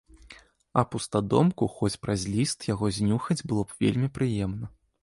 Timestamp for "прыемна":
4.19-4.65